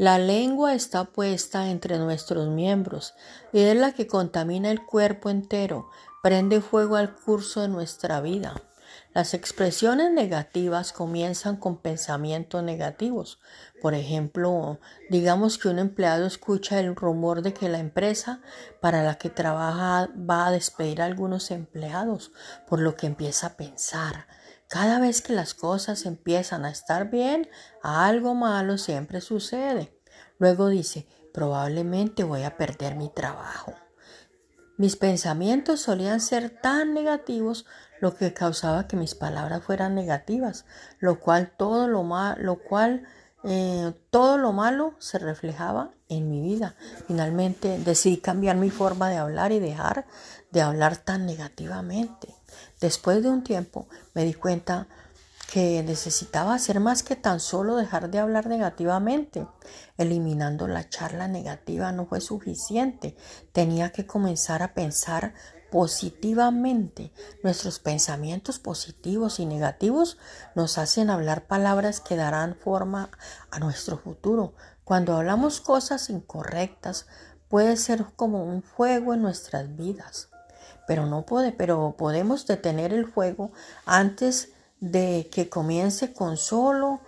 [0.00, 3.12] La lengua está puesta entre nuestros miembros
[3.52, 5.90] y es la que contamina el cuerpo entero,
[6.22, 8.54] prende fuego al curso de nuestra vida.
[9.12, 13.40] Las expresiones negativas comienzan con pensamientos negativos.
[13.82, 14.78] Por ejemplo,
[15.10, 18.40] digamos que un empleado escucha el rumor de que la empresa
[18.80, 22.32] para la que trabaja va a despedir a algunos empleados,
[22.66, 24.24] por lo que empieza a pensar.
[24.70, 27.48] Cada vez que las cosas empiezan a estar bien,
[27.82, 30.00] algo malo siempre sucede.
[30.38, 33.74] Luego dice, probablemente voy a perder mi trabajo.
[34.76, 37.66] Mis pensamientos solían ser tan negativos,
[38.00, 40.66] lo que causaba que mis palabras fueran negativas,
[41.00, 43.08] lo cual todo lo, cual
[43.42, 46.76] eh, todo lo malo se reflejaba en mi vida.
[47.08, 50.06] Finalmente decidí cambiar mi forma de hablar y dejar
[50.52, 52.39] de hablar tan negativamente.
[52.80, 54.88] Después de un tiempo me di cuenta
[55.52, 59.46] que necesitaba hacer más que tan solo dejar de hablar negativamente.
[59.98, 63.16] Eliminando la charla negativa no fue suficiente.
[63.52, 65.34] Tenía que comenzar a pensar
[65.70, 67.12] positivamente.
[67.42, 70.18] Nuestros pensamientos positivos y negativos
[70.54, 73.10] nos hacen hablar palabras que darán forma
[73.50, 74.54] a nuestro futuro.
[74.84, 77.06] Cuando hablamos cosas incorrectas,
[77.48, 80.28] puede ser como un fuego en nuestras vidas.
[80.86, 83.52] Pero no puede, pero podemos detener el fuego
[83.86, 87.00] antes de que comience con solo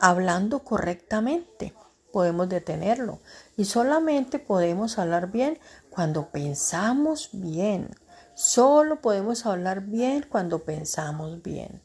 [0.00, 1.72] hablando correctamente.
[2.12, 3.20] Podemos detenerlo
[3.56, 7.88] y solamente podemos hablar bien cuando pensamos bien.
[8.34, 11.80] Solo podemos hablar bien cuando pensamos bien.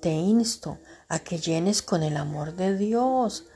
[0.00, 3.46] Te insto a que llenes con el amor de Dios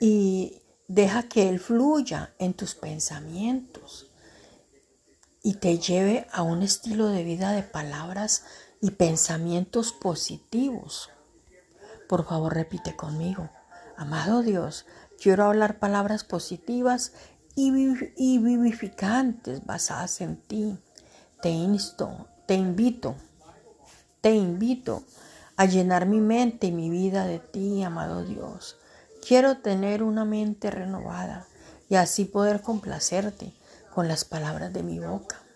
[0.00, 4.07] y deja que Él fluya en tus pensamientos
[5.48, 8.44] y te lleve a un estilo de vida de palabras
[8.82, 11.08] y pensamientos positivos.
[12.06, 13.48] Por favor, repite conmigo.
[13.96, 14.84] Amado Dios,
[15.18, 17.12] quiero hablar palabras positivas
[17.54, 20.76] y, vivificantes basadas en ti.
[21.40, 23.14] Te insto, te invito,
[24.20, 25.02] te invito
[25.56, 28.76] a llenar mi mente y mi vida de ti, amado Dios.
[29.26, 31.46] Quiero tener una mente renovada
[31.88, 33.54] y así poder complacerte
[33.98, 35.47] con las palabras de mi boca.